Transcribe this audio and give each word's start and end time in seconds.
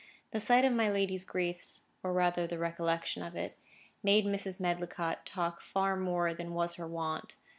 The 0.31 0.39
sight 0.39 0.65
of 0.65 0.73
my 0.73 0.89
lady's 0.89 1.23
griefs, 1.23 1.83
or 2.01 2.11
rather 2.11 2.47
the 2.47 2.57
recollection 2.57 3.21
of 3.21 3.35
it, 3.35 3.59
made 4.01 4.25
Mrs. 4.25 4.59
Medlicott 4.59 5.27
talk 5.27 5.61
far 5.61 5.95
more 5.95 6.33
than 6.33 6.55
was 6.55 6.73
her 6.73 6.87
wont. 6.87 7.35